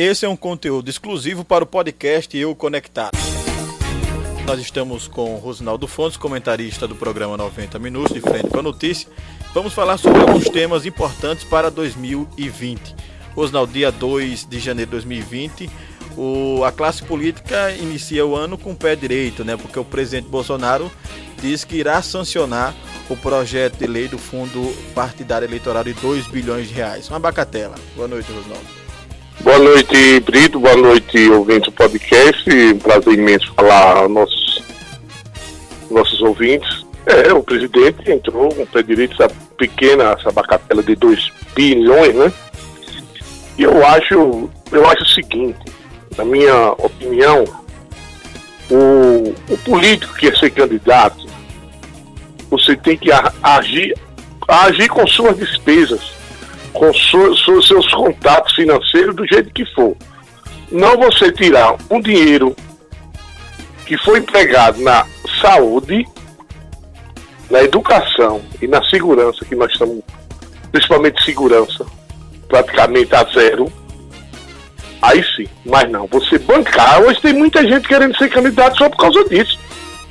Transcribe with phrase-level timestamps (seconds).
[0.00, 3.18] esse é um conteúdo exclusivo para o podcast Eu Conectado.
[4.46, 9.08] Nós estamos com Rosinaldo Fontes, comentarista do programa 90 Minutos, de frente com a notícia.
[9.52, 12.94] Vamos falar sobre alguns temas importantes para 2020.
[13.34, 15.68] Rosinaldo, dia 2 de janeiro de 2020,
[16.16, 19.56] o, a classe política inicia o ano com o pé direito, né?
[19.56, 20.88] Porque o presidente Bolsonaro
[21.42, 22.72] diz que irá sancionar
[23.10, 27.08] o projeto de lei do Fundo Partidário Eleitoral de 2 bilhões de reais.
[27.08, 27.74] Uma bacatela.
[27.96, 28.87] Boa noite, Rosnaldo.
[29.40, 30.58] Boa noite, Brito.
[30.58, 32.50] Boa noite, ouvinte do podcast.
[32.50, 34.62] Um prazer imenso falar aos nossos,
[35.90, 36.84] nossos ouvintes.
[37.06, 42.14] É, o presidente entrou com o pé direito, essa pequena, essa bacatela de 2 bilhões,
[42.14, 42.32] né?
[43.56, 45.72] E eu acho, eu acho o seguinte,
[46.16, 47.44] na minha opinião,
[48.70, 51.26] o, o político que quer ser candidato,
[52.50, 53.10] você tem que
[53.42, 53.94] agir,
[54.46, 56.17] agir com suas despesas,
[56.78, 59.96] com su, su, seus contatos financeiros do jeito que for.
[60.70, 62.54] Não você tirar um dinheiro
[63.84, 65.04] que foi empregado na
[65.40, 66.06] saúde,
[67.50, 70.00] na educação e na segurança, que nós estamos,
[70.70, 71.84] principalmente segurança,
[72.46, 73.72] praticamente a zero.
[75.02, 78.98] Aí sim, mas não, você bancar, hoje tem muita gente querendo ser candidato só por
[78.98, 79.58] causa disso.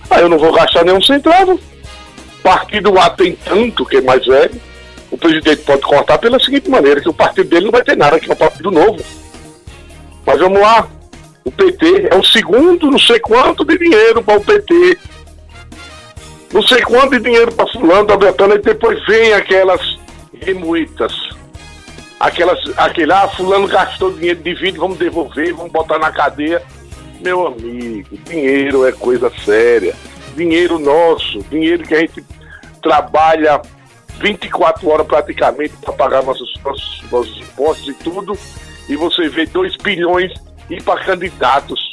[0.10, 1.60] Aí eu não vou gastar nenhum centavo
[2.48, 4.62] partido A tem tanto, que é mais velho,
[5.12, 8.20] o presidente pode cortar pela seguinte maneira, que o partido dele não vai ter nada,
[8.20, 9.04] que é um partido novo.
[10.26, 10.88] Mas vamos lá,
[11.46, 14.98] o PT é o segundo, não sei quanto de dinheiro para o PT.
[16.52, 19.98] Não sei quanto de dinheiro para fulano, da Betânia, e depois vem aquelas
[20.42, 21.14] remuitas.
[22.20, 26.62] Aquelas, aquele, ah, fulano gastou dinheiro de vamos devolver, vamos botar na cadeia.
[27.22, 29.96] Meu amigo, dinheiro é coisa séria.
[30.36, 32.24] Dinheiro nosso, dinheiro que a gente
[32.82, 33.62] trabalha
[34.20, 38.38] 24 horas praticamente para pagar nossos, nossos, nossos impostos e tudo,
[38.90, 40.34] e você vê 2 bilhões
[40.70, 41.92] ir para candidatos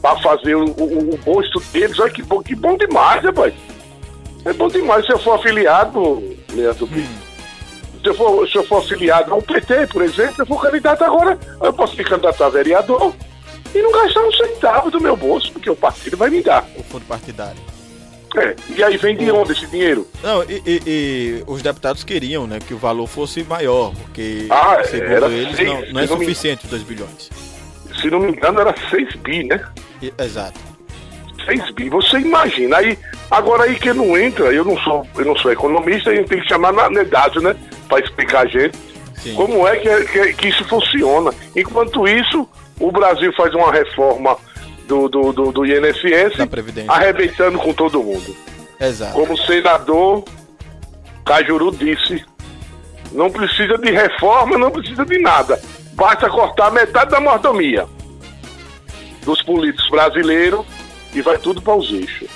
[0.00, 1.98] para fazer o, o, o rosto deles.
[1.98, 3.54] Olha que bom, que bom demais, rapaz.
[4.44, 7.30] É bom demais se eu for afiliado, Leandro hum.
[8.02, 11.04] Se eu, for, se eu for afiliado ao PT, por exemplo, se eu for candidato
[11.04, 13.14] agora, eu posso me candidatar a vereador
[13.74, 16.66] e não gastar um centavo do meu bolso, porque o partido vai me dar.
[16.76, 17.60] O fundo partidário.
[18.36, 20.06] É, e aí vem de onde esse dinheiro?
[20.22, 24.80] Não, e, e, e, os deputados queriam né, que o valor fosse maior, porque ah,
[24.84, 27.30] segundo eles seis, não, não é suficiente os 2 bilhões.
[28.00, 29.60] Se não me engano, era 6 bi, né?
[30.00, 30.60] E, exato.
[31.44, 31.88] 6 bi.
[31.90, 32.96] Você imagina, aí,
[33.30, 36.40] agora aí que não entra, eu não sou, eu não sou economista, a gente tem
[36.40, 37.56] que chamar na Nedade, né?
[37.88, 38.78] Para explicar a gente
[39.16, 39.34] Sim.
[39.34, 41.32] como é que, que, que isso funciona.
[41.56, 42.48] Enquanto isso,
[42.78, 44.38] o Brasil faz uma reforma
[44.90, 46.34] do, do, do, do INSS,
[46.88, 48.36] arrebentando com todo mundo.
[48.80, 49.12] Exato.
[49.12, 50.24] Como o senador
[51.24, 52.24] Cajuru disse,
[53.12, 55.62] não precisa de reforma, não precisa de nada.
[55.92, 57.86] Basta cortar metade da mordomia
[59.24, 60.66] dos políticos brasileiros
[61.14, 62.28] e vai tudo para os eixos.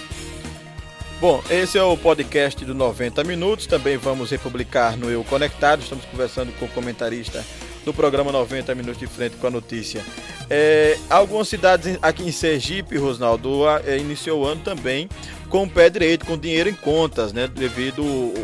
[1.21, 3.67] Bom, esse é o podcast do 90 Minutos.
[3.67, 5.81] Também vamos republicar no Eu Conectado.
[5.81, 7.43] Estamos conversando com o comentarista
[7.85, 10.03] do programa 90 Minutos de Frente com a Notícia.
[10.49, 15.09] É, algumas cidades aqui em Sergipe, Rosnaldo, é, iniciou o ano também
[15.49, 18.03] com o pé direito, com dinheiro em contas, né, devido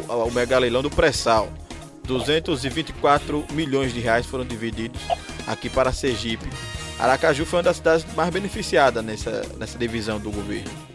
[0.09, 1.53] ao mega leilão do pré-sal.
[2.05, 5.01] 224 milhões de reais foram divididos
[5.47, 6.49] aqui para Sergipe.
[6.99, 10.90] Aracaju foi uma das cidades mais beneficiadas nessa, nessa divisão do governo.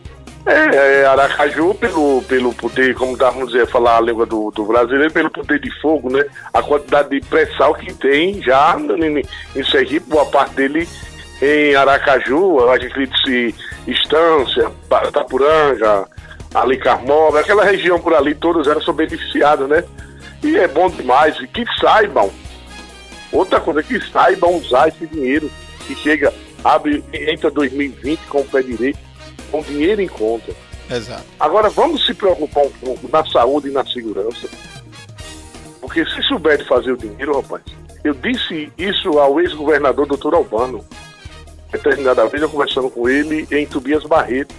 [0.46, 5.12] É, é, Aracaju, pelo, pelo poder, como vamos dizer, falar a língua do, do brasileiro,
[5.12, 6.24] pelo poder de fogo, né?
[6.54, 9.24] A quantidade de pré-sal que tem já em,
[9.60, 10.88] em Sergipe, boa parte dele
[11.42, 13.56] em Aracaju, a gente se
[13.88, 14.72] Estância,
[15.12, 16.06] Tapuranga,
[16.54, 19.84] ali Carmóvel, aquela região por ali, todas elas são beneficiadas, né?
[20.44, 22.32] E é bom demais, e que saibam,
[23.32, 25.52] outra coisa, que saibam usar esse dinheiro
[25.88, 26.32] que chega,
[26.64, 29.00] abre, entra 2020 com o pé direito,
[29.52, 30.54] com dinheiro em conta.
[30.90, 31.24] Exato.
[31.40, 34.48] Agora vamos se preocupar um pouco na saúde e na segurança.
[35.82, 37.64] Porque se souber de fazer o dinheiro, rapaz,
[38.04, 40.86] eu disse isso ao ex-governador doutor Albano.
[41.72, 44.54] Determinada vez eu conversando com ele em Tobias Barreto,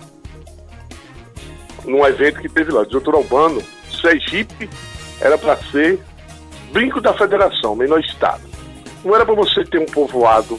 [1.85, 2.83] num evento que teve lá.
[2.85, 3.63] Doutor Albano,
[4.01, 4.69] Sergipe
[5.21, 5.99] era para ser
[6.73, 8.43] brinco da federação, menor estado.
[9.05, 10.59] Não era para você ter um povoado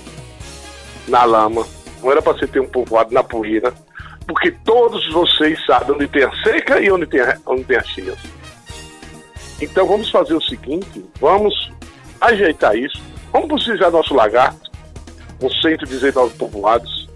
[1.08, 1.66] na lama,
[2.02, 3.74] não era para você ter um povoado na poeira,
[4.28, 7.84] porque todos vocês sabem onde tem a seca e onde tem a, onde tem a
[7.84, 8.14] cheia.
[9.62, 11.72] Então vamos fazer o seguinte, vamos
[12.20, 13.02] ajeitar isso,
[13.32, 14.70] vamos precisar nosso lagarto,
[15.40, 17.08] com 119 povoados.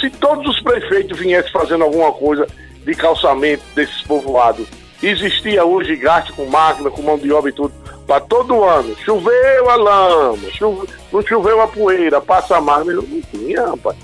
[0.00, 2.46] Se todos os prefeitos viessem fazendo alguma coisa
[2.84, 4.66] de calçamento desses povoados,
[5.00, 7.72] existia hoje gasto com máquina, com mão de obra e tudo,
[8.06, 8.96] para todo ano.
[9.04, 12.84] Choveu a lama, chove, não choveu a poeira, passa mais.
[12.84, 13.96] Não tinha, rapaz.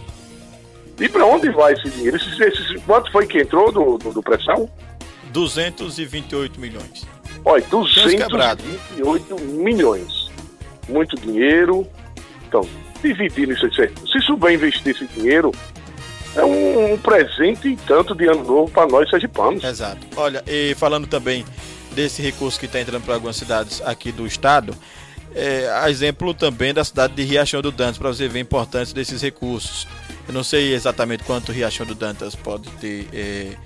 [1.00, 2.18] E para onde vai esse dinheiro?
[2.84, 4.68] Quanto foi que entrou do, do, do pressão?
[5.32, 7.06] 228 milhões.
[7.44, 10.30] Olha, 228 milhões.
[10.88, 11.86] Muito dinheiro.
[12.46, 12.66] Então,
[13.02, 14.08] dividindo isso certo.
[14.08, 15.52] Se souber investir esse dinheiro,
[16.34, 19.62] é um, um presente e tanto de ano novo para nós sergipanos.
[19.62, 20.06] Exato.
[20.16, 21.44] Olha, e falando também
[21.92, 24.74] desse recurso que está entrando para algumas cidades aqui do estado,
[25.34, 29.22] é, exemplo também da cidade de Riachão do Dantas, para você ver a importância desses
[29.22, 29.86] recursos.
[30.28, 33.56] Eu não sei exatamente quanto Riachão do Dantas pode ter é,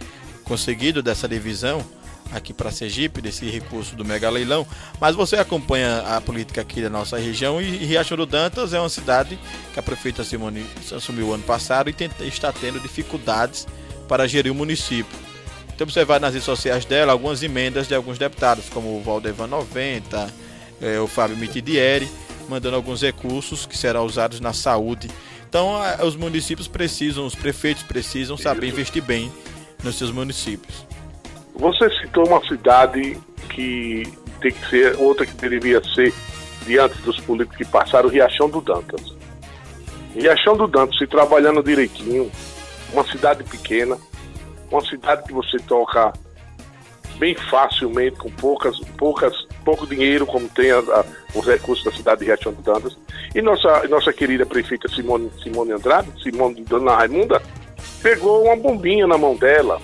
[0.45, 1.85] conseguido dessa divisão,
[2.31, 4.67] aqui para Sergipe, desse recurso do mega leilão,
[5.01, 8.89] mas você acompanha a política aqui da nossa região e Riachão do Dantas é uma
[8.89, 9.39] cidade
[9.73, 10.65] que a prefeita Simone
[10.95, 13.67] assumiu ano passado e está tendo dificuldades
[14.09, 15.19] para gerir o município.
[15.75, 20.33] Então você nas redes sociais dela algumas emendas de alguns deputados, como o Valdevan 90,
[20.81, 22.09] é, o Fábio Mitidieri,
[22.49, 25.09] mandando alguns recursos que serão usados na saúde.
[25.53, 29.31] Então os municípios precisam, os prefeitos precisam saber investir bem
[29.85, 30.87] nos seus municípios.
[31.55, 33.21] Você citou uma cidade
[33.51, 34.03] que
[34.41, 36.11] tem que ser, outra que deveria ser,
[36.65, 39.15] diante dos políticos que passaram, Riachão do Dantas.
[40.15, 42.33] Riachão do Dantas, se trabalhando direitinho,
[42.91, 43.99] uma cidade pequena,
[44.71, 46.15] uma cidade que você toca
[47.19, 51.05] bem facilmente, com poucas, poucas, pouco dinheiro, como tem a, a,
[51.35, 52.97] os recursos da cidade de Riachão do Dantas.
[53.35, 57.41] E nossa, nossa querida prefeita Simone, Simone Andrade, Simone Dona Raimunda,
[58.03, 59.81] pegou uma bombinha na mão dela,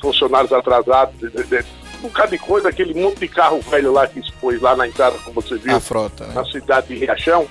[0.00, 1.64] funcionários atrasados, de, de, de,
[1.98, 5.16] um bocado de coisa, aquele monte de carro velho lá que expôs lá na entrada,
[5.24, 6.34] como você viu, a frota, né?
[6.34, 7.48] na cidade de Riachão.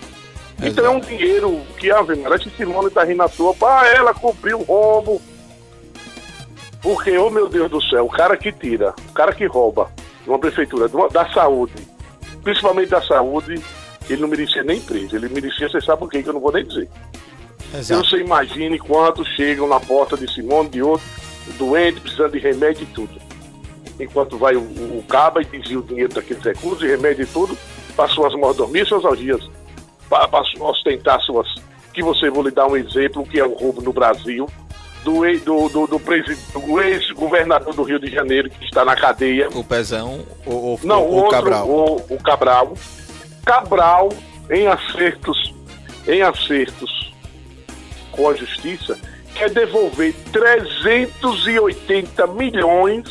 [0.59, 0.67] Exato.
[0.67, 4.55] Então é um dinheiro que a Maria Simone está rindo à toa para ela cobrir
[4.55, 5.21] o rombo.
[6.81, 9.91] Porque, oh meu Deus do céu, o cara que tira, o cara que rouba
[10.27, 11.73] uma prefeitura da saúde,
[12.43, 13.61] principalmente da saúde,
[14.09, 15.15] ele não merecia nem preso.
[15.15, 16.89] Ele merecia, você sabe o que, que eu não vou nem dizer.
[17.73, 17.83] Exato.
[17.83, 21.05] Então você imagine quantos chegam na porta de Simone, de outro,
[21.57, 23.19] doente, precisando de remédio e tudo.
[23.99, 27.27] Enquanto vai o, o, o caba e desvia o dinheiro daqueles recursos e remédio e
[27.27, 27.57] tudo,
[27.95, 29.41] para suas mordomias, suas algias,
[30.09, 31.47] para, para ostentar suas.
[31.93, 34.47] Que você vou lhe dar um exemplo, que é o roubo no Brasil,
[35.03, 39.47] do, do, do, do, do ex-governador do Rio de Janeiro, que está na cadeia.
[39.53, 41.69] O Pezão ou, Não, o, o outro, Cabral?
[41.69, 42.73] O, o Cabral.
[43.45, 44.09] Cabral,
[44.49, 45.53] em acertos,
[46.07, 47.13] em acertos
[48.11, 48.97] com a justiça,
[49.33, 53.03] quer devolver 380 milhões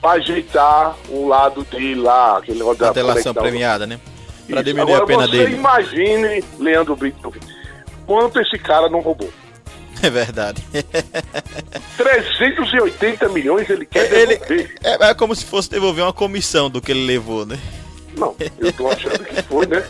[0.00, 3.98] para ajeitar o lado dele lá, aquele negócio da delação premiada, né?
[4.48, 5.56] Para diminuir Agora, a pena você dele.
[5.56, 7.34] imagine, Leandro Brito,
[8.06, 9.30] quanto esse cara não roubou.
[10.02, 10.62] É verdade.
[11.96, 14.74] 380 milhões ele quer ele, devolver.
[14.82, 17.58] É, é, como se fosse devolver uma comissão do que ele levou, né?
[18.16, 19.84] Não, eu tô achando que foi, né?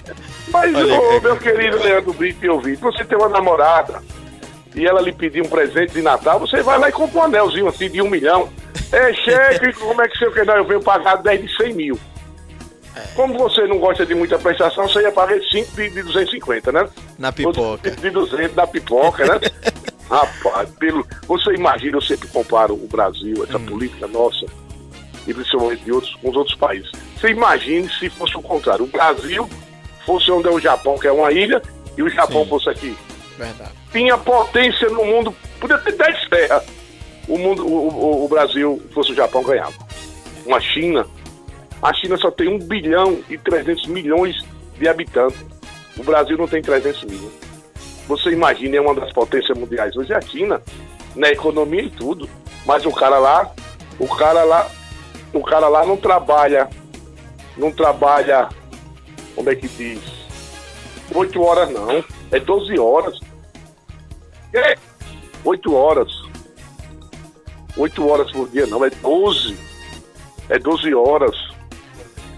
[0.49, 4.03] Mas, Olha, ô, meu querido Leandro Brito e ouvinte, você tem uma namorada
[4.75, 7.69] e ela lhe pedir um presente de Natal, você vai lá e compra um anelzinho
[7.69, 8.49] assim de um milhão.
[8.93, 10.47] É cheque, como é que você quer?
[10.47, 11.99] Não, eu venho pagar 10 de 100 mil.
[13.15, 16.89] Como você não gosta de muita prestação, você ia pagar 5 de, de 250, né?
[17.19, 17.91] Na pipoca.
[17.91, 19.41] De 200 na pipoca, né?
[20.11, 23.67] Rapaz, pelo, você imagina, eu sempre comparo o Brasil, essa hum.
[23.67, 24.47] política nossa,
[25.27, 26.91] e principalmente de outros, com os outros países.
[27.17, 28.85] Você imagine se fosse o contrário.
[28.85, 29.49] O Brasil
[30.07, 31.61] fosse onde é o Japão, que é uma ilha,
[31.97, 32.49] e o Japão Sim.
[32.49, 32.97] fosse aqui.
[33.37, 33.73] Verdade.
[33.93, 36.65] Tinha potência no mundo, podia ter 10 terras.
[37.29, 39.75] O, mundo, o, o, o Brasil fosse o Japão ganhava.
[40.47, 41.07] Uma China.
[41.83, 44.35] A China só tem 1 bilhão e 300 milhões
[44.79, 45.39] de habitantes.
[45.97, 47.31] O Brasil não tem 300 mil.
[48.09, 50.63] Você imagina, é uma das potências mundiais hoje é a China,
[51.15, 52.29] na economia e tudo.
[52.65, 53.53] Mas o cara lá,
[53.99, 54.71] o cara lá,
[55.33, 56.71] o cara lá não trabalha,
[57.57, 58.49] não trabalha,
[59.35, 60.01] como é que diz?
[61.15, 63.21] Oito horas não, é 12 horas.
[64.55, 64.75] É,
[65.45, 66.11] oito horas.
[67.77, 69.57] Oito horas por dia não, é 12.
[70.49, 71.37] É 12 horas.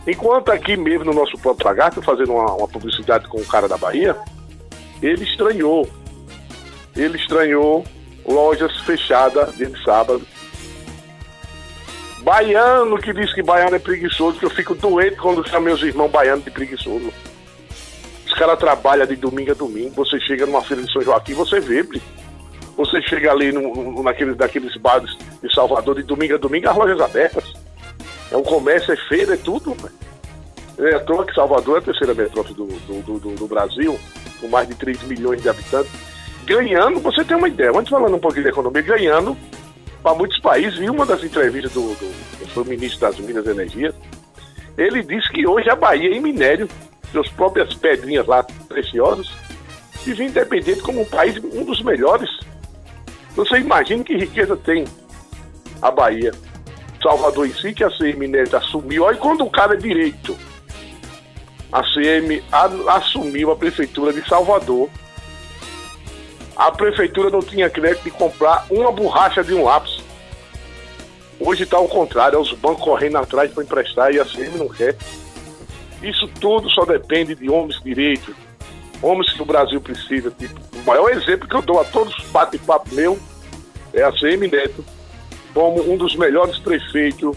[0.04, 3.76] Enquanto aqui mesmo no nosso próprio lagarto, fazendo uma, uma publicidade com o cara da
[3.76, 4.16] Bahia,
[5.02, 5.88] ele estranhou.
[6.96, 7.84] Ele estranhou
[8.26, 10.22] lojas fechadas dia de sábado.
[12.22, 16.10] Baiano que diz que baiano é preguiçoso, que eu fico doente quando chamo meus irmãos
[16.10, 17.12] baianos de preguiçoso.
[18.26, 19.94] Os caras trabalham de domingo a domingo.
[19.96, 21.82] Você chega numa feira de São Joaquim, você vê,
[22.76, 27.52] Você chega ali no, naqueles, bares de Salvador de domingo a domingo, as lojas abertas.
[28.30, 29.74] É um comércio, é feira, é tudo.
[29.84, 29.88] É
[31.00, 33.98] toa que Salvador é a terceira metrópole do, do, do, do Brasil
[34.40, 35.92] com mais de 3 milhões de habitantes,
[36.44, 39.36] ganhando, você tem uma ideia, antes falando um pouquinho da economia, ganhando
[40.02, 43.94] para muitos países, e uma das entrevistas do, do, do ministro das Minas e Energia,
[44.78, 46.68] Ele disse que hoje a Bahia, em minério,
[47.12, 49.30] suas próprias pedrinhas lá preciosas,
[50.04, 52.30] vive independente como um país, um dos melhores.
[53.36, 54.84] Você imagina que riqueza tem
[55.82, 56.32] a Bahia.
[57.02, 59.04] Salvador em si, que a CM Minério assumiu.
[59.04, 60.36] Olha quando o cara é direito.
[61.72, 62.42] A CM
[62.88, 64.88] assumiu a prefeitura de Salvador.
[66.56, 69.98] A prefeitura não tinha crédito de comprar uma borracha de um lápis.
[71.38, 74.68] Hoje está ao contrário, é os bancos correndo atrás para emprestar e a CM não
[74.68, 74.96] quer.
[76.02, 78.34] Isso tudo só depende de homens de direito,
[79.00, 80.30] homens que o Brasil precisa.
[80.30, 83.18] Tipo, o maior exemplo que eu dou a todos os bate-papo meu
[83.94, 84.84] é a CM Neto,
[85.54, 87.36] como um dos melhores prefeitos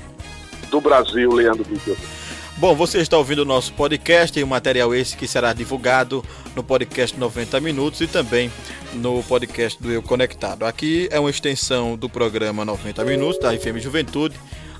[0.69, 1.95] do Brasil, Leandro Vitor.
[2.57, 6.23] Bom, você está ouvindo o nosso podcast e o material esse que será divulgado
[6.55, 8.51] no podcast 90 Minutos e também
[8.93, 10.63] no podcast do Eu Conectado.
[10.63, 14.35] Aqui é uma extensão do programa 90 Minutos da FM Juventude.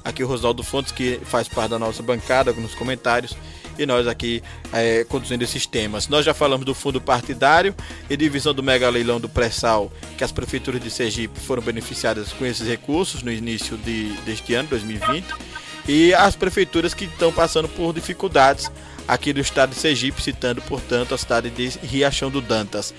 [0.06, 3.36] Aqui o Rosaldo Fontes, que faz parte da nossa bancada nos comentários,
[3.78, 6.08] e nós aqui é, conduzindo esses temas.
[6.08, 7.74] Nós já falamos do fundo partidário
[8.08, 12.46] e divisão do mega leilão do pré-sal, que as prefeituras de Sergipe foram beneficiadas com
[12.46, 15.53] esses recursos no início de, deste ano, 2020
[15.88, 18.72] e as prefeituras que estão passando por dificuldades
[19.08, 22.94] aqui do estado de Sergipe, citando, portanto, a cidade de Riachão do Dantas.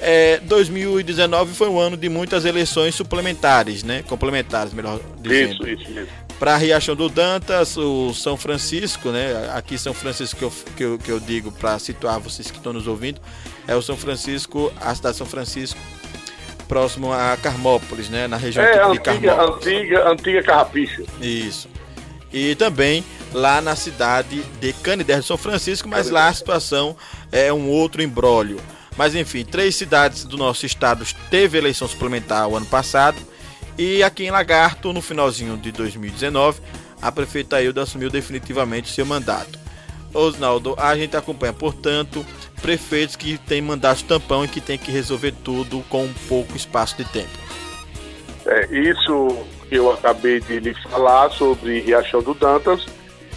[0.00, 4.02] É, 2019 foi um ano de muitas eleições suplementares, né?
[4.08, 5.68] Complementares, melhor dizendo.
[5.68, 6.12] Isso, isso, isso.
[6.38, 9.50] Para Riachão do Dantas, o São Francisco, né?
[9.54, 12.72] Aqui São Francisco que eu, que eu, que eu digo para situar vocês que estão
[12.72, 13.20] nos ouvindo,
[13.68, 15.78] é o São Francisco, a cidade de São Francisco,
[16.66, 18.26] próximo a Carmópolis, né?
[18.26, 19.66] Na região é, de antiga, Carmópolis.
[19.66, 21.04] Antiga, antiga Carrapicho.
[21.20, 21.68] Isso
[22.32, 26.96] e também lá na cidade de Canidé de São Francisco, mas lá a situação
[27.30, 28.60] é um outro embrólio.
[28.96, 33.16] Mas enfim, três cidades do nosso estado teve eleição suplementar o ano passado
[33.78, 36.60] e aqui em Lagarto, no finalzinho de 2019,
[37.00, 39.58] a prefeita Hilda assumiu definitivamente seu mandato.
[40.12, 42.26] Osnaldo, a gente acompanha, portanto,
[42.60, 47.04] prefeitos que têm mandato tampão e que tem que resolver tudo com pouco espaço de
[47.06, 47.38] tempo.
[48.44, 52.84] É, isso que eu acabei de lhe falar sobre Riachão do Dantas,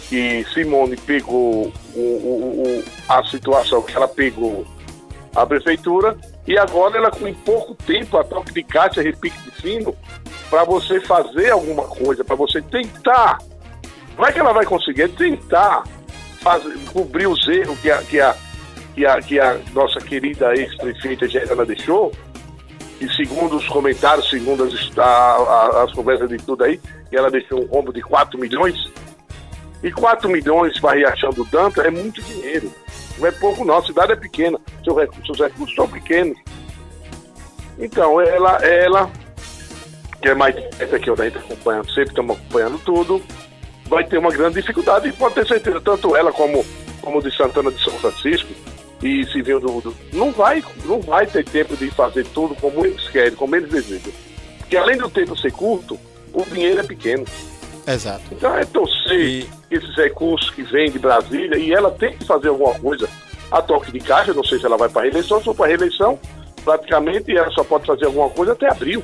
[0.08, 4.66] que Simone pegou o, o, o, a situação que ela pegou
[5.32, 9.96] a prefeitura e agora ela com pouco tempo a toque de caixa, repique de sino,
[10.50, 13.38] para você fazer alguma coisa, para você tentar.
[14.18, 15.84] Não é que ela vai conseguir, é tentar
[16.40, 18.36] fazer, cobrir os erros que a, que a,
[18.92, 22.12] que a, que a nossa querida ex-prefeita Gerana deixou,
[23.00, 26.80] e segundo os comentários, segundo as, a, a, as conversas de tudo aí,
[27.12, 28.92] ela deixou um rombo de 4 milhões.
[29.82, 32.72] E 4 milhões para Riachão do Danta é muito dinheiro.
[33.18, 36.38] Não é pouco não, a cidade é pequena, seus recursos, seus recursos são pequenos.
[37.78, 39.10] Então, ela, ela
[40.24, 43.22] que é mais essa aqui, a gente acompanhando, sempre estamos acompanhando tudo,
[43.86, 46.64] vai ter uma grande dificuldade e pode ter certeza, tanto ela como,
[47.02, 48.48] como de Santana de São Francisco,
[49.02, 53.08] e civil do, do, não vai não vai ter tempo de fazer tudo como eles
[53.08, 54.12] querem, como eles desejam.
[54.58, 55.98] Porque além do tempo ser curto,
[56.32, 57.24] o dinheiro é pequeno.
[57.86, 58.22] Exato.
[58.32, 59.48] Então é torcer e...
[59.70, 63.08] esses recursos que vêm de Brasília e ela tem que fazer alguma coisa
[63.50, 66.18] a toque de caixa, não sei se ela vai para reeleição, se for para reeleição,
[66.64, 69.02] praticamente ela só pode fazer alguma coisa até abril.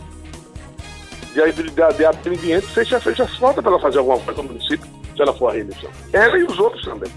[1.34, 4.18] De, de, de, de abril em diante, fecha, fecha as portas para ela fazer alguma
[4.18, 5.90] coisa no município, se ela for a reeleição.
[6.12, 7.12] Ela e os outros também.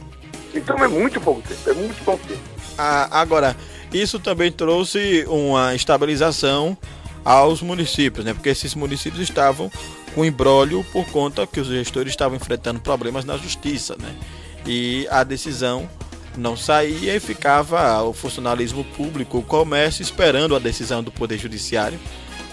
[0.53, 2.52] Então é muito pouco tempo, é muito pouco tempo.
[2.77, 3.56] Ah, agora,
[3.94, 6.77] isso também trouxe uma estabilização
[7.24, 8.34] aos municípios, né?
[8.34, 9.72] Porque esses municípios estavam
[10.13, 14.13] com embrólio por conta que os gestores estavam enfrentando problemas na justiça, né?
[14.65, 15.89] E a decisão
[16.38, 22.00] não saía e ficava o funcionalismo público, o comércio esperando a decisão do Poder Judiciário.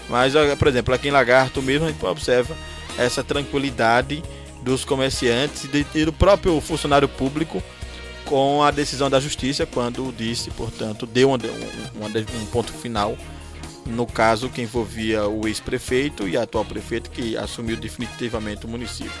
[0.09, 2.55] Mas, por exemplo, aqui em Lagarto mesmo a gente observa
[2.97, 4.21] essa tranquilidade
[4.61, 7.63] dos comerciantes e do próprio funcionário público
[8.25, 13.17] com a decisão da justiça, quando disse, portanto, deu um, um, um ponto final
[13.85, 19.11] no caso que envolvia o ex-prefeito e atual prefeito que assumiu definitivamente o município.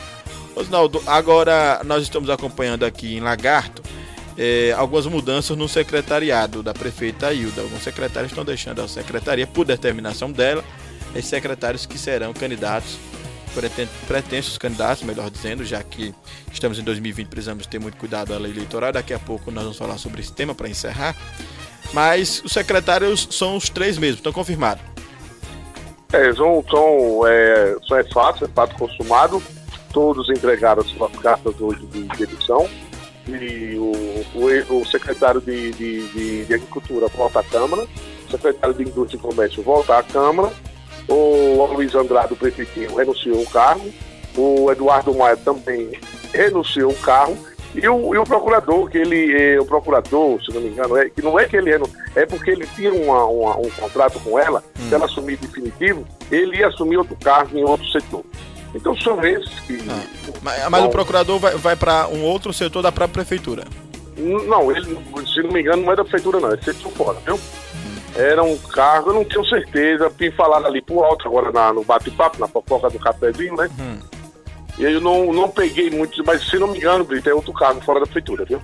[0.55, 3.81] Osnaldo, agora nós estamos acompanhando aqui em Lagarto
[4.37, 7.61] é, algumas mudanças no secretariado da prefeita Hilda.
[7.61, 10.63] Alguns secretários estão deixando a secretaria por determinação dela,
[11.15, 12.97] esses secretários que serão candidatos
[14.07, 16.13] pretensos candidatos, melhor dizendo, já que
[16.51, 18.91] estamos em 2020, precisamos ter muito cuidado à lei eleitoral.
[18.91, 21.15] Daqui a pouco nós vamos falar sobre esse tema para encerrar.
[21.93, 24.83] Mas os secretários são os três mesmo, estão confirmados.
[26.13, 29.41] É, são, são, é, são é fato, é fato consumado.
[29.93, 32.69] Todos entregaram suas cartas hoje de, de eleição.
[33.27, 33.91] E o,
[34.35, 37.83] o, o secretário de, de, de, de Agricultura volta à Câmara,
[38.27, 40.51] o secretário de Indústria e Comércio volta à Câmara
[41.07, 43.91] o Luiz Andrade, o prefeitinho, renunciou o cargo.
[44.35, 45.91] O Eduardo Maia também
[46.33, 47.37] renunciou o cargo.
[47.73, 51.09] E o, e o procurador, que ele, é, o procurador, se não me engano, é,
[51.09, 51.71] que não é que ele
[52.15, 54.89] é, porque ele tinha uma, uma, um contrato com ela, hum.
[54.89, 58.25] se ela assumir definitivo, ele ia assumir outro cargo em outro setor.
[58.75, 59.79] Então são esses que.
[59.89, 60.03] Ah,
[60.41, 63.63] mas, mas o procurador vai, vai para um outro setor da própria prefeitura?
[64.17, 67.39] Não, ele, se não me engano, não é da prefeitura, não, é setor fora, viu?
[68.15, 71.83] Era um cargo, eu não tenho certeza, me falaram ali por alto agora na, no
[71.83, 73.69] bate-papo, na fofoca do cafezinho, né?
[73.79, 73.99] Hum.
[74.77, 77.81] E eu não, não peguei muito, mas se não me engano, Brito, é outro cargo
[77.81, 78.61] fora da prefeitura, viu?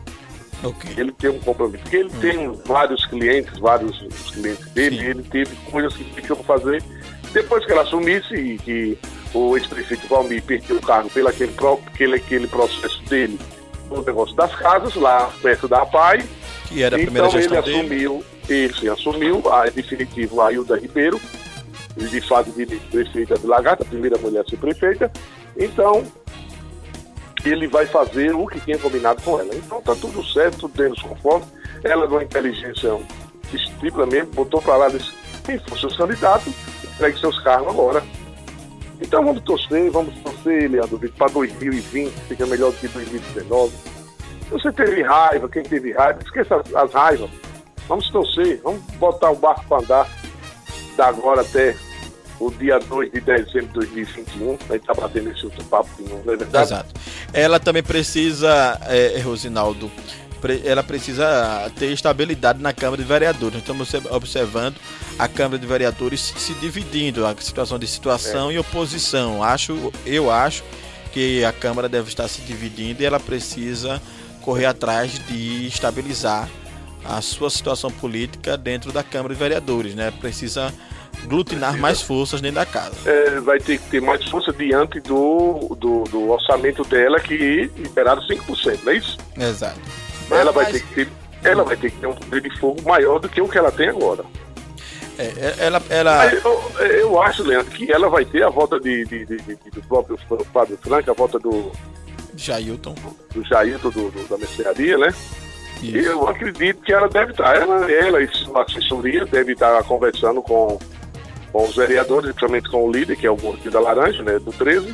[0.64, 0.94] Okay.
[0.98, 1.84] Ele tem um compromisso.
[1.84, 2.20] Porque ele hum.
[2.20, 3.98] tem vários clientes, vários
[4.34, 5.06] clientes dele, Sim.
[5.06, 6.84] ele teve coisas que que fazer.
[7.32, 8.98] Depois que ela assumisse e que
[9.34, 11.54] o ex-prefeito Valmir perdeu o cargo pelo aquele,
[11.88, 13.40] aquele, aquele processo dele
[13.90, 16.24] no negócio das casas, lá perto da PAI.
[16.68, 21.20] Que era a primeira então ele assumiu, ele assumiu, a, em definitivo, a Hilda Ribeiro,
[21.96, 25.12] de fato de prefeita de Lagarta, a primeira mulher a ser prefeita.
[25.58, 26.06] Então,
[27.44, 29.54] ele vai fazer o que tinha combinado com ela.
[29.56, 31.48] Então tá tudo certo, tudo dentro dos conformes.
[31.84, 33.00] Ela deu uma inteligência
[33.54, 35.12] estriplamente, botou para lá, disse,
[35.46, 38.04] quem for seus candidatos, entregue seus cargos agora.
[39.00, 43.72] Então vamos torcer, vamos torcer, Leandro, para 2020, fica melhor do que 2019.
[43.72, 47.30] Se você teve raiva, quem teve raiva, esqueça as raivas.
[47.88, 50.10] Vamos torcer, vamos botar o barco para andar
[50.96, 51.76] da agora até
[52.40, 54.50] o dia 2 de dezembro de 2021.
[54.50, 56.66] A gente está batendo esse outro papo de novo, não é verdade?
[56.66, 56.94] Exato.
[57.34, 59.92] Ela também precisa, é, Rosinaldo,
[60.64, 63.58] ela precisa ter estabilidade na Câmara de Vereadores.
[63.58, 64.76] Estamos observando
[65.18, 68.54] a Câmara de Vereadores se dividindo, a situação de situação é.
[68.54, 69.44] e oposição.
[69.44, 70.64] Acho, eu acho
[71.12, 74.02] que a Câmara deve estar se dividindo e ela precisa
[74.42, 76.48] correr atrás de estabilizar
[77.08, 80.12] a sua situação política dentro da Câmara de Vereadores, né?
[80.12, 80.74] Precisa
[81.26, 81.82] glutinar precisa.
[81.82, 82.96] mais forças dentro da casa.
[83.06, 88.22] É, vai ter que ter mais força diante do, do, do orçamento dela que liberaram
[88.22, 89.18] 5%, não é isso?
[89.38, 89.80] Exato.
[90.30, 91.10] Ela vai ter que ter,
[91.44, 93.72] ela vai ter que ter um poder de fogo maior do que o que ela
[93.72, 94.26] tem agora.
[95.18, 96.32] É, é ela, ela...
[96.34, 99.82] Eu, eu, acho, Leandro, que ela vai ter a volta de, de, de, de do
[99.88, 100.20] próprio
[100.54, 101.72] Fábio Franco, a volta do.
[102.36, 102.94] Jailton.
[103.34, 105.12] Do Jailton do, do, da mercearia, né?
[105.82, 105.98] Isso.
[105.98, 110.42] E eu acredito que ela deve estar, ela, ela e sua assessoria deve estar conversando
[110.42, 110.80] com,
[111.52, 114.40] com os vereadores, principalmente com o líder, que é o Gordinho da Laranja, né?
[114.40, 114.94] Do 13.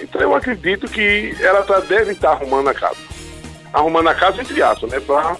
[0.00, 3.12] Então eu acredito que ela tá, deve estar arrumando a casa
[3.72, 5.00] arrumando a casa entre aspas, né?
[5.00, 5.36] Para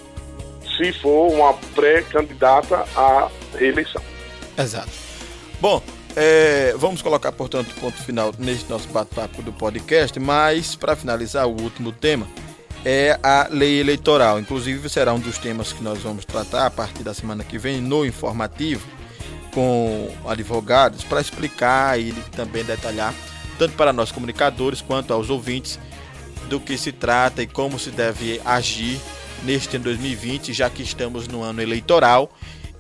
[0.77, 4.01] se for uma pré-candidata à reeleição.
[4.57, 4.91] Exato.
[5.61, 5.83] Bom,
[6.17, 11.61] é, vamos colocar, portanto, ponto final neste nosso bate-papo do podcast, mas para finalizar, o
[11.61, 12.27] último tema
[12.85, 14.39] é a lei eleitoral.
[14.41, 17.81] Inclusive, será um dos temas que nós vamos tratar a partir da semana que vem
[17.81, 18.87] no informativo
[19.53, 23.15] com advogados para explicar e também detalhar,
[23.59, 25.79] tanto para nós comunicadores quanto aos ouvintes,
[26.49, 29.01] do que se trata e como se deve agir
[29.45, 32.31] neste ano 2020, já que estamos no ano eleitoral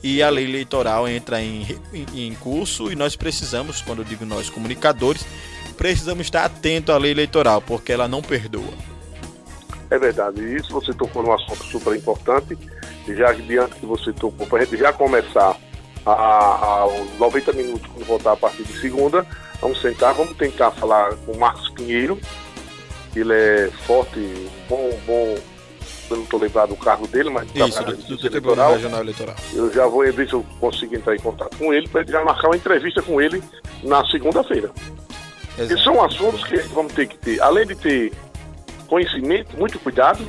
[0.03, 1.67] e a lei eleitoral entra em,
[2.15, 5.25] em, curso e nós precisamos, quando eu digo nós comunicadores,
[5.77, 8.92] precisamos estar atento à lei eleitoral, porque ela não perdoa.
[9.93, 12.57] É verdade, e isso você tocou num assunto super importante,
[13.07, 15.55] já diante que você tocou, para a gente já começar
[16.07, 16.87] a, a,
[17.19, 19.27] 90 minutos, quando voltar a partir de segunda,
[19.61, 22.19] vamos sentar, vamos tentar falar com o Marcos Pinheiro,
[23.15, 24.19] ele é forte,
[24.67, 25.37] bom, bom.
[26.11, 29.37] Eu não estou lembrado do cargo dele, mas Isso, do, do, do Tribunal Regional Eleitoral.
[29.53, 32.49] Eu já vou ver se eu consigo entrar em contato com ele para já marcar
[32.49, 33.43] uma entrevista com ele
[33.83, 34.71] na segunda-feira.
[35.59, 38.13] E são assuntos que vamos ter que ter, além de ter
[38.93, 40.23] conhecimento, muito cuidado,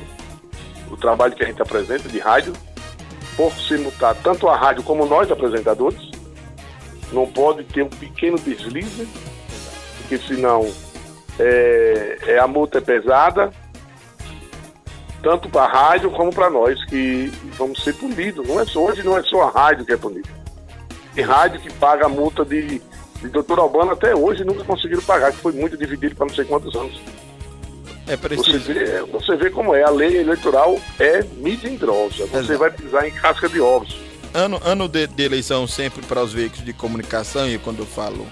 [0.90, 2.54] o trabalho que a gente apresenta de rádio,
[3.36, 6.00] por se mutar tanto a rádio como nós apresentadores,
[7.12, 9.06] não pode ter um pequeno deslize,
[9.98, 10.66] porque senão
[11.38, 13.52] é, é, a multa é pesada,
[15.22, 18.48] tanto para a rádio como para nós, que vamos ser punidos.
[18.48, 20.28] Não é só, hoje não é só a rádio que é punida.
[21.14, 22.80] Tem rádio que paga a multa de,
[23.20, 26.46] de Doutor Albano até hoje nunca conseguiram pagar, que foi muito dividido para não sei
[26.46, 26.98] quantos anos.
[28.06, 28.60] É preciso.
[28.60, 32.26] Você vê, você vê como é, a lei eleitoral é milindrosa.
[32.26, 32.58] Você Exato.
[32.58, 33.96] vai pisar em casca de ovos.
[34.32, 38.26] Ano, ano de, de eleição sempre para os veículos de comunicação, e quando eu falo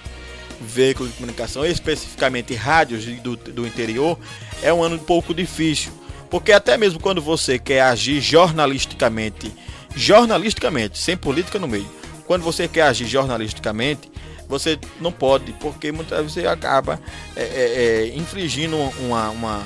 [0.60, 4.18] veículos de comunicação, especificamente rádios do, do interior,
[4.62, 5.92] é um ano um pouco difícil.
[6.30, 9.52] Porque até mesmo quando você quer agir jornalisticamente,
[9.94, 11.86] jornalisticamente, sem política no meio,
[12.26, 14.10] quando você quer agir jornalisticamente,
[14.52, 17.00] você não pode, porque muitas vezes você acaba
[17.34, 19.62] é, é, é, infringindo uma, uma,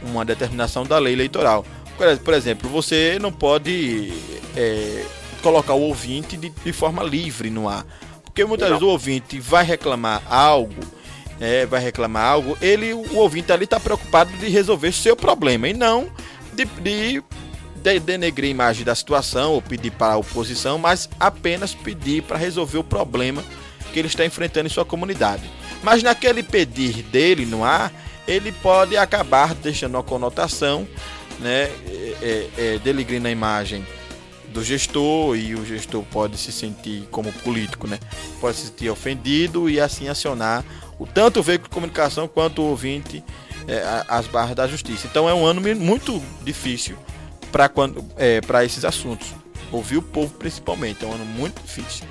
[0.00, 1.66] uma determinação da lei eleitoral.
[2.24, 4.12] Por exemplo, você não pode
[4.56, 5.04] é,
[5.42, 7.84] colocar o ouvinte de, de forma livre no ar.
[8.22, 10.80] Porque muitas vezes o ouvinte vai reclamar algo,
[11.40, 15.74] é, vai reclamar algo, ele, o ouvinte ali está preocupado de resolver seu problema e
[15.74, 16.08] não
[16.52, 17.22] de, de,
[17.82, 22.38] de denegrir a imagem da situação ou pedir para a oposição, mas apenas pedir para
[22.38, 23.42] resolver o problema
[23.92, 25.48] que ele está enfrentando em sua comunidade.
[25.82, 27.92] Mas naquele pedir dele no ar,
[28.26, 30.86] ele pode acabar deixando uma conotação,
[31.38, 31.70] né,
[32.20, 33.86] é, é, é a imagem
[34.52, 37.98] do gestor e o gestor pode se sentir como político, né?
[38.40, 40.64] Pode se sentir ofendido e assim acionar
[40.98, 43.22] o tanto o veículo de comunicação quanto o ouvinte
[43.66, 45.06] é, as barras da justiça.
[45.06, 46.96] Então é um ano muito difícil
[47.52, 47.70] para
[48.16, 49.28] é, para esses assuntos.
[49.70, 52.06] Ouvir o povo principalmente, é um ano muito difícil.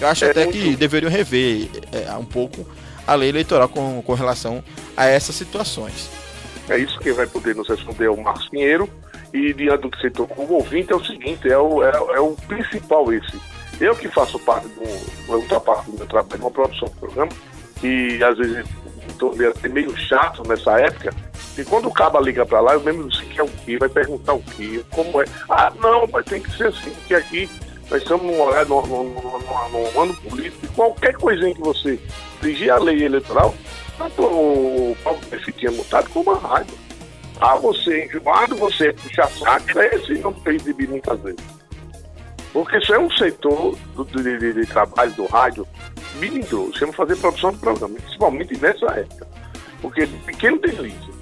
[0.00, 0.58] Eu acho é até muito...
[0.58, 2.66] que deveriam rever é, um pouco
[3.06, 4.62] a lei eleitoral com, com relação
[4.96, 6.10] a essas situações.
[6.68, 8.88] É isso que vai poder nos responder o Marcos Pinheiro.
[9.32, 12.20] E diante do que você tocou, o ouvinte é o seguinte, é o, é, é
[12.20, 13.38] o principal esse.
[13.80, 17.32] Eu que faço parte do, outra parte do meu trabalho, uma produção do programa,
[17.82, 18.64] e às vezes
[19.18, 21.12] tornei até meio chato nessa época,
[21.58, 23.88] e quando o caba liga para lá, eu mesmo sei que é o que, vai
[23.88, 25.24] perguntar o que, como é.
[25.48, 27.50] Ah, não, mas tem que ser assim, porque aqui
[27.90, 29.14] nós estamos num horário, num, num,
[29.70, 32.00] num, ano político, qualquer coisinha que você
[32.42, 33.54] exigir a lei eleitoral,
[33.96, 35.20] tanto o Paulo
[35.56, 36.74] tinha mutado como a rádio.
[37.40, 41.40] Ah, você é enjoado, você é puxa-saco, é esse não tem exibido muitas vezes.
[42.52, 45.66] Porque isso é um setor do, de, de, de, trabalho do rádio
[46.14, 49.26] melindroso, chama fazer produção de programa, principalmente nessa época.
[49.82, 51.16] Porque pequeno deslize.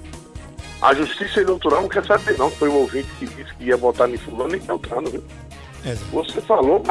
[0.81, 2.49] A justiça eleitoral não quer saber, não.
[2.51, 5.23] Foi o ouvinte que disse que ia votar em fulano e Beltrano, viu?
[6.11, 6.81] Você falou.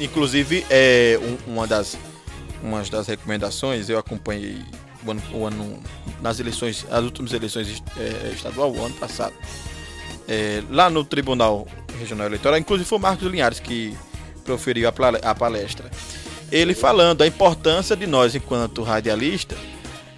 [0.00, 1.96] Inclusive, é, um, uma das
[2.62, 4.58] umas das recomendações, eu acompanhei
[5.04, 5.78] o ano, o ano
[6.20, 9.34] nas eleições, as últimas eleições é, estadual, o ano passado,
[10.28, 11.66] é, lá no Tribunal
[11.98, 13.96] Regional Eleitoral, inclusive foi o Marcos Linhares que
[14.44, 15.90] proferiu a, palestra.
[16.50, 19.56] Ele falando a importância de nós, enquanto radialista,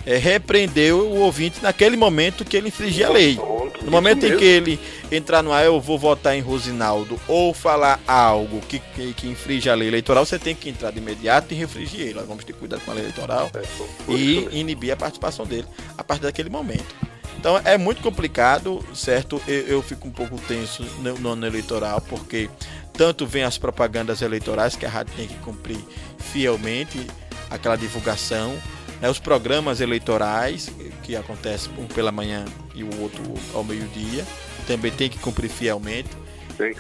[0.05, 3.39] é, repreendeu o ouvinte naquele momento que ele infringia a lei.
[3.85, 4.81] No momento em que ele
[5.13, 9.69] entrar no ar, eu vou votar em Rosinaldo, ou falar algo que, que, que infringe
[9.69, 12.15] a lei eleitoral, você tem que entrar de imediato e refringir ele.
[12.15, 15.67] Nós vamos ter cuidado com a lei eleitoral é, e inibir a participação dele
[15.97, 16.95] a partir daquele momento.
[17.39, 19.41] Então é muito complicado, certo?
[19.47, 22.49] Eu, eu fico um pouco tenso no, no ano eleitoral, porque
[22.95, 25.79] tanto vem as propagandas eleitorais que a rádio tem que cumprir
[26.19, 27.07] fielmente
[27.51, 28.57] aquela divulgação,
[29.05, 30.71] né, os programas eleitorais
[31.03, 34.25] que acontecem um pela manhã e o outro ao meio-dia.
[34.67, 36.09] Também tem que cumprir fielmente.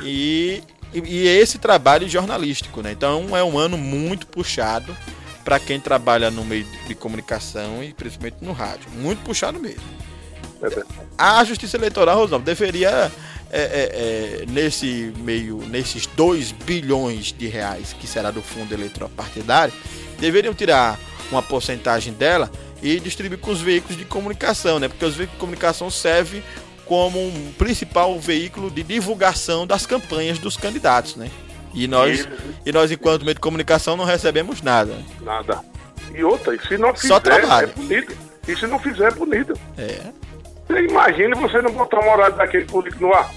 [0.02, 0.62] E,
[0.94, 2.92] e, e esse trabalho jornalístico, né?
[2.92, 4.96] Então é um ano muito puxado
[5.44, 9.82] para quem trabalha no meio de comunicação e principalmente no rádio, muito puxado mesmo.
[10.62, 10.82] É
[11.18, 13.12] a Justiça Eleitoral, Rosalvo, deveria
[13.50, 19.10] é, é, é, nesse meio, nesses 2 bilhões de reais que será do fundo eleitoral
[19.10, 19.74] partidário,
[20.18, 20.98] deveriam tirar
[21.34, 22.50] uma porcentagem dela
[22.82, 24.88] e distribuir com os veículos de comunicação, né?
[24.88, 26.42] Porque os veículos de comunicação servem
[26.84, 31.30] como um principal veículo de divulgação das campanhas dos candidatos, né?
[31.72, 32.28] E nós,
[32.64, 34.96] e nós enquanto meio de comunicação, não recebemos nada.
[35.22, 35.60] Nada.
[36.14, 37.68] E outra, e se não fizer, Só trabalho.
[37.68, 38.16] é punido.
[38.46, 39.58] E se não fizer, é punido.
[39.76, 40.00] É.
[40.68, 43.30] Você imagina você não botar uma horário daquele político no ar.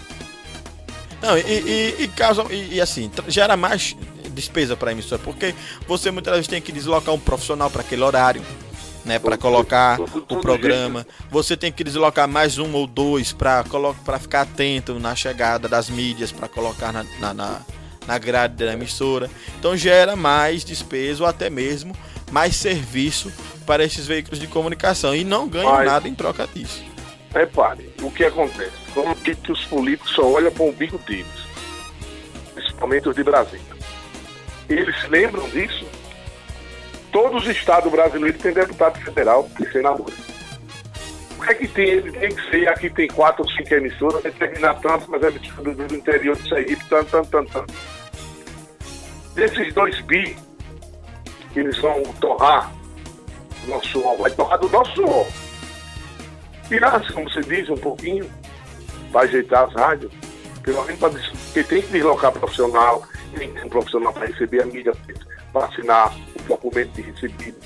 [1.21, 3.95] Não, e, e, e, causa, e, e assim, gera mais
[4.38, 5.54] despesa para a emissora, porque
[5.88, 8.41] você muitas vezes tem que deslocar um profissional para aquele horário.
[9.06, 11.08] Né, para colocar o programa.
[11.32, 13.63] Você tem que deslocar mais um ou dois para
[14.19, 17.62] ficar atento na chegada das mídias, para colocar na, na, na,
[18.06, 19.30] na grade da emissora.
[19.58, 21.95] Então gera mais despesa ou até mesmo
[22.32, 23.32] mais serviço
[23.65, 26.84] para esses veículos de comunicação e não ganham Mas, nada em troca disso.
[27.34, 28.71] Repare, o que acontece?
[28.93, 31.28] Como que, que os políticos só olham para o umbigo deles,
[32.54, 33.76] principalmente os de Brasília.
[34.69, 35.86] Eles lembram disso?
[37.12, 40.17] Todos os estados brasileiros têm deputado federal e senadores.
[41.38, 41.89] O que é que tem?
[41.89, 45.73] Ele tem que ser, aqui tem quatro ou cinco emissoras, determinar tanto, mas é emissora
[45.73, 47.73] do interior de Sergipe, tanto, tanto, tanto, tanto.
[49.36, 50.36] Desses dois bi
[51.56, 52.71] eles vão torrar,
[53.67, 55.27] nosso suor, vai torrar do nosso suor.
[56.67, 58.30] Tirar, como você diz, um pouquinho,
[59.12, 60.12] para ajeitar as rádios,
[60.63, 64.65] pelo menos para porque tem que deslocar profissional, tem que um profissional para receber a
[64.65, 64.93] mídia,
[65.53, 67.57] para assinar o documento de recebido.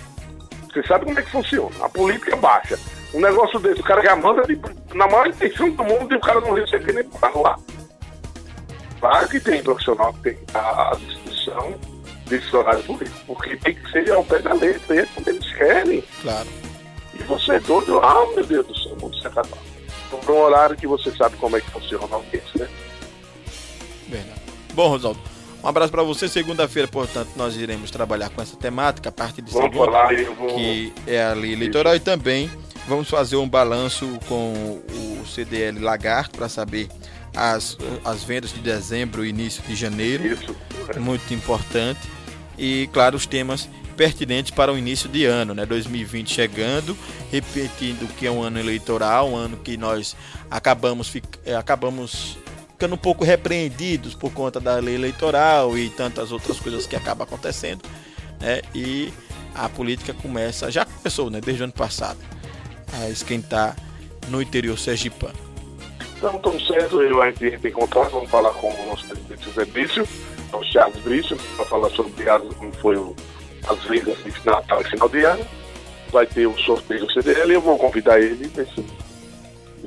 [0.71, 1.75] Você sabe como é que funciona.
[1.81, 2.79] A política baixa.
[3.13, 4.59] Um negócio desse, o cara já manda de,
[4.93, 7.59] na maior intenção do mundo e o cara não receber nem para lá.
[8.99, 11.75] Claro que tem profissional que tem a, a discussão
[12.27, 16.03] desse horário político, porque tem que ser ao pé da letra, é como eles querem.
[16.21, 16.47] Claro.
[17.13, 19.51] E você é todo, ah, meu Deus do céu, muito secretário.
[20.07, 22.69] Então, um horário que você sabe como é que funciona o né?
[24.07, 24.41] Verdade.
[24.73, 25.19] Bom, Rosaldo,
[25.63, 26.27] um abraço para você.
[26.27, 30.55] Segunda-feira, portanto, nós iremos trabalhar com essa temática a partir de segunda, falar, vou...
[30.55, 32.49] que é a lei eleitoral e também
[32.87, 34.81] vamos fazer um balanço com
[35.21, 36.89] os CDL Lagarto para saber
[37.35, 40.25] as, as vendas de dezembro e início de janeiro.
[40.27, 40.55] Isso.
[40.99, 41.99] Muito importante.
[42.57, 45.65] E, claro, os temas pertinentes para o início de ano, né?
[45.65, 46.97] 2020 chegando,
[47.31, 50.15] repetindo que é um ano eleitoral, um ano que nós
[50.49, 51.13] acabamos,
[51.45, 52.37] eh, acabamos
[52.81, 57.27] ficando um pouco repreendidos por conta da lei eleitoral e tantas outras coisas que acabam
[57.27, 57.83] acontecendo,
[58.39, 58.63] né?
[58.73, 59.13] E
[59.53, 61.39] a política começa, já começou, né?
[61.39, 62.17] Desde o ano passado,
[62.91, 63.75] a esquentar
[64.29, 65.35] no interior sergipano.
[66.17, 70.07] Então, estamos certo, eu ainda tem contato, vamos falar com o nosso presidente José Brício,
[70.51, 72.11] o Charles Brício, para falar sobre
[72.57, 73.15] como foi o,
[73.67, 75.45] as vendas de Natal e final de ano.
[76.11, 78.83] Vai ter o sorteio do CDL e eu vou convidar ele nesse,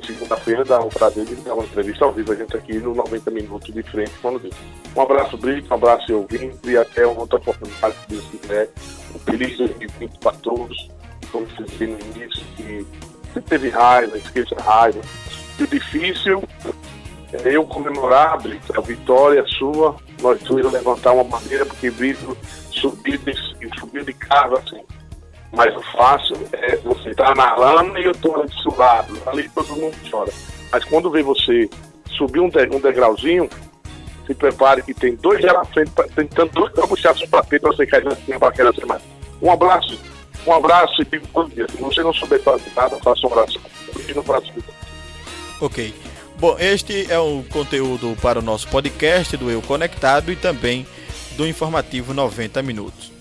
[0.05, 3.31] segunda-feira, dar o prazer de dar uma entrevista ao vivo a gente aqui no 90
[3.31, 4.53] Minutos de frente quando vir.
[4.95, 8.69] Um abraço, Brito, um abraço, ouvinte, e até uma outra oportunidade, se Deus quiser.
[9.13, 10.89] Um feliz 2020 para todos,
[11.31, 12.85] como vocês viram no início, que
[13.33, 15.01] você teve raiva, esqueça raiva,
[15.59, 16.43] o difícil
[17.33, 19.95] é eu comemorar, Brito, a vitória sua.
[20.21, 22.37] Nós dois levantar uma bandeira, porque Brito
[22.71, 23.33] subiu de,
[23.79, 24.81] subiu de assim.
[25.55, 29.17] Mas o fácil é você estar tá na lama e eu estou ali suado.
[29.25, 30.31] Ali todo mundo chora.
[30.71, 31.69] Mas quando vê você
[32.09, 33.49] subir um, de, um degrauzinho,
[34.25, 37.71] se prepare que tem dois já na frente, tentando dois para puxar seu tapete para
[37.71, 39.01] você cair assim para aquela semana.
[39.41, 39.97] Um abraço,
[40.45, 41.67] um abraço e digo bom dia.
[41.69, 43.59] Se você não souber fazer nada, faça um abraço.
[44.13, 44.63] no próximo.
[45.61, 45.93] Ok.
[46.37, 50.85] Bom, este é o conteúdo para o nosso podcast do Eu Conectado e também
[51.37, 53.14] do informativo 90 Minutos.